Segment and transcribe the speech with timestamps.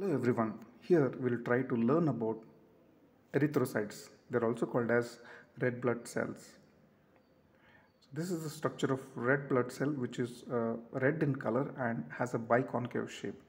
[0.00, 2.38] Hello everyone, here we'll try to learn about
[3.34, 4.10] erythrocytes.
[4.30, 5.18] They're also called as
[5.60, 6.50] red blood cells.
[8.02, 11.74] So this is the structure of red blood cell which is uh, red in color
[11.80, 13.42] and has a biconcave shape.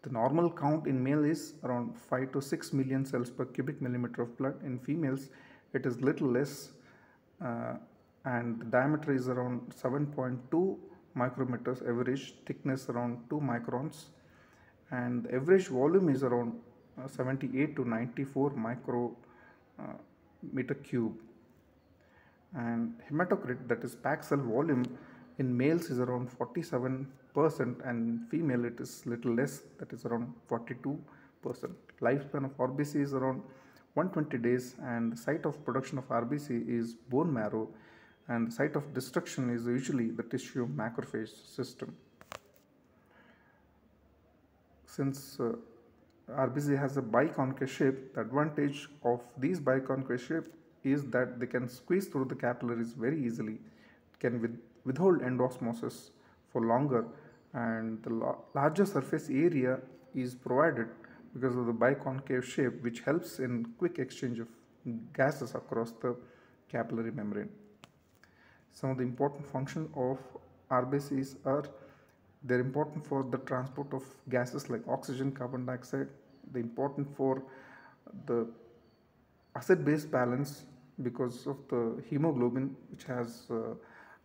[0.00, 4.22] The normal count in male is around 5 to 6 million cells per cubic millimeter
[4.22, 4.54] of blood.
[4.64, 5.28] In females
[5.74, 6.70] it is little less
[7.44, 7.74] uh,
[8.24, 10.78] and the diameter is around 7.2
[11.14, 14.06] micrometers average thickness around 2 microns
[14.90, 16.52] and the average volume is around
[17.02, 19.16] uh, 78 to 94 micro
[19.78, 21.14] uh, cube.
[22.56, 24.84] And hematocrit that is packed cell volume
[25.38, 30.32] in males is around 47 percent and female it is little less that is around
[30.46, 30.96] 42
[31.42, 31.74] percent.
[32.00, 33.42] Lifespan of rbc is around
[33.94, 37.68] 120 days and site of production of rbc is bone marrow
[38.28, 41.94] and site of destruction is usually the tissue macrophage system
[44.94, 45.52] since uh,
[46.30, 50.46] RBC has a biconcave shape, the advantage of these biconcave shape
[50.82, 53.58] is that they can squeeze through the capillaries very easily,
[54.20, 56.10] can with, withhold endosmosis
[56.50, 57.04] for longer
[57.54, 59.78] and the larger surface area
[60.14, 60.88] is provided
[61.32, 64.48] because of the biconcave shape which helps in quick exchange of
[65.12, 66.16] gases across the
[66.70, 67.48] capillary membrane.
[68.72, 70.18] Some of the important functions of
[70.70, 71.64] RBCs are
[72.44, 76.08] they're important for the transport of gases like oxygen carbon dioxide.
[76.52, 77.42] They're important for
[78.26, 78.46] the
[79.56, 80.64] acid base balance
[81.02, 83.74] because of the hemoglobin which has uh,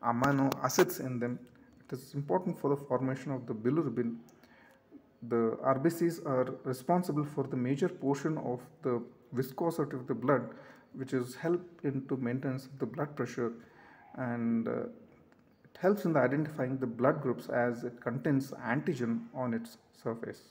[0.04, 1.40] amino acids in them.
[1.88, 4.18] It is important for the formation of the bilirubin.
[5.30, 9.02] The rbcs are responsible for the major portion of the
[9.34, 10.50] viscosity of the blood
[10.94, 13.54] which is help into maintenance of the blood pressure.
[14.16, 14.72] And uh,
[15.82, 20.42] helps in the identifying the blood groups as it contains antigen on its surface.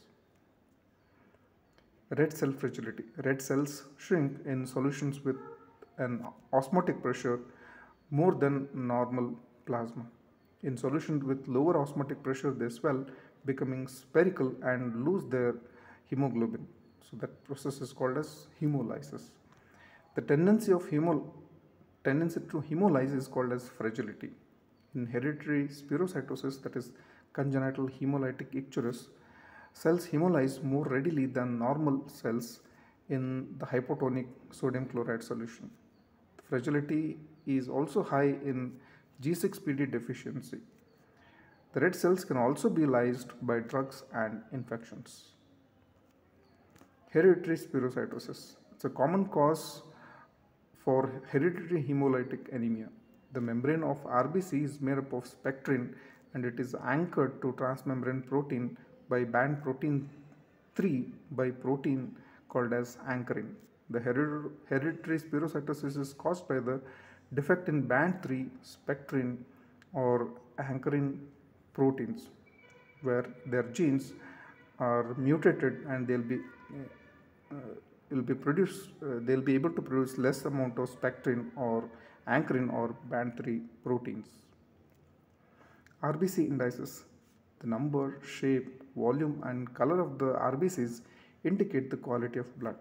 [2.17, 3.05] Red cell fragility.
[3.25, 5.37] Red cells shrink in solutions with
[5.99, 7.41] an osmotic pressure
[8.11, 9.35] more than normal
[9.67, 10.07] plasma.
[10.63, 13.05] In solution with lower osmotic pressure, they swell,
[13.45, 15.55] becoming spherical and lose their
[16.07, 16.67] hemoglobin.
[17.11, 19.31] So that process is called as hemolysis.
[20.15, 21.23] The tendency of hemo
[22.03, 24.31] tendency to hemolyze is called as fragility.
[24.99, 26.91] In hereditary spherocytosis, that is
[27.33, 29.07] congenital hemolytic icterus,
[29.73, 32.61] cells hemolyze more readily than normal cells
[33.09, 35.71] in the hypotonic sodium chloride solution.
[36.49, 37.17] Fragility
[37.47, 38.73] is also high in
[39.23, 40.59] G6PD deficiency.
[41.75, 45.35] The red cells can also be lysed by drugs and infections.
[47.11, 48.57] Hereditary spherocytosis.
[48.73, 49.83] It's a common cause
[50.85, 52.89] for hereditary hemolytic anemia.
[53.33, 55.95] The membrane of RBC is made up of spectrin
[56.35, 58.77] and it is anchored to transmembrane protein
[59.09, 60.09] by band protein
[60.77, 62.15] 3 by protein
[62.49, 63.49] called as ankyrin.
[63.91, 66.81] The hereditary spherocytosis is caused by the
[67.35, 69.39] defect in band 3 spectrin
[69.93, 70.29] or
[70.59, 71.19] ankyrin
[71.73, 72.29] proteins
[73.03, 74.13] where their genes
[74.79, 76.41] are mutated and they'll be
[77.53, 77.75] uh,
[78.11, 81.85] will be produced uh, they'll be able to produce less amount of spectrin or
[82.37, 84.29] ankyrin or band 3 proteins.
[86.03, 87.05] RBC indices
[87.61, 91.01] the number, shape, volume and color of the RBCs
[91.45, 92.77] indicate the quality of blood.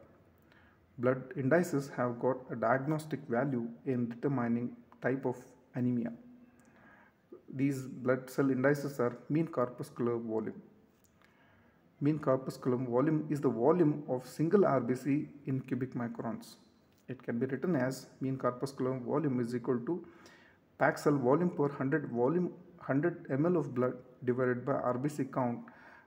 [1.00, 5.38] Blood indices have got a diagnostic value in determining type of
[5.76, 6.12] anemia.
[7.56, 10.62] These blood cell indices are mean corpuscular volume.
[12.02, 16.56] Mean corpuscular volume is the volume of single RBC in cubic microns.
[17.08, 20.06] It can be written as mean corpuscular volume is equal to
[20.96, 25.60] cell volume per 100 volume 100 ml of blood divided by RBC count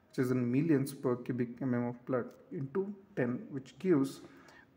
[0.09, 2.83] which is in millions per cubic mm of blood into
[3.17, 4.21] 10 which gives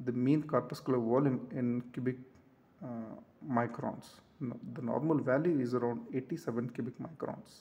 [0.05, 2.17] the mean corpuscular volume in cubic
[2.83, 3.15] uh,
[3.59, 4.05] microns.
[4.75, 7.51] The normal value is around 87 cubic microns.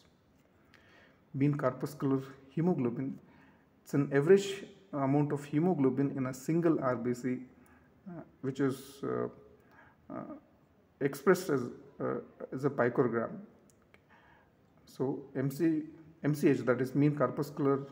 [1.35, 2.23] Mean corpuscular
[2.55, 3.19] hemoglobin
[3.83, 7.41] it's an average amount of hemoglobin in a single RBC
[8.41, 9.29] which is uh,
[10.13, 10.35] uh,
[11.01, 11.63] expressed as,
[12.53, 13.31] as a picogram.
[14.87, 15.83] So MC,
[16.25, 17.87] MCH that is mean corpuscular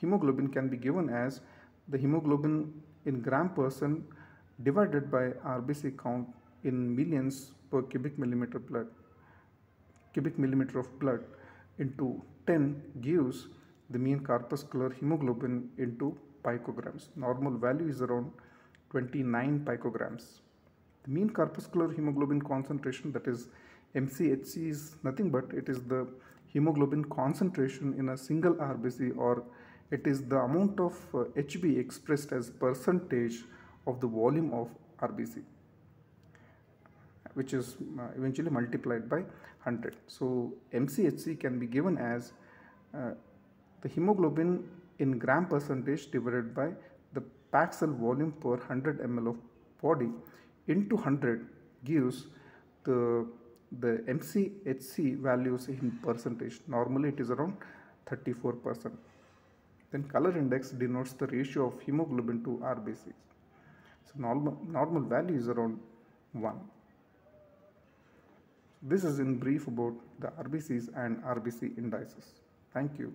[0.00, 1.40] hemoglobin can be given as
[1.88, 2.72] the hemoglobin
[3.06, 4.02] in gram percent
[4.62, 6.28] divided by RBC count
[6.64, 8.86] in millions per cubic millimeter blood
[10.12, 11.20] cubic millimeter of blood
[11.78, 13.46] into 10 gives
[13.90, 17.08] the mean corpuscular hemoglobin into picograms.
[17.16, 18.30] Normal value is around
[18.90, 20.40] 29 picograms.
[21.04, 23.48] The mean corpuscular hemoglobin concentration that is
[23.94, 26.06] MCHC is nothing but it is the
[26.46, 29.44] hemoglobin concentration in a single RBC or
[29.90, 33.42] It is the amount of uh, HB expressed as percentage
[33.86, 34.68] of the volume of
[35.00, 35.42] RBC
[37.34, 39.96] which is uh, eventually multiplied by 100.
[40.08, 42.32] So MCHC can be given as
[42.92, 43.12] uh,
[43.82, 46.70] the hemoglobin in gram percentage divided by
[47.52, 49.36] cell volume per 100 ml of
[49.82, 50.10] body
[50.66, 51.46] into 100
[51.84, 52.26] gives
[52.84, 53.26] the
[53.78, 56.60] the MCHC values in percentage.
[56.66, 57.56] Normally it is around
[58.06, 58.94] 34 percent.
[59.92, 63.20] Then color index denotes the ratio of hemoglobin to RBCs.
[64.06, 65.78] So normal, normal value is around
[66.32, 66.60] 1.
[68.82, 72.32] This is in brief about the RBCs and RBC indices.
[72.72, 73.12] Thank you.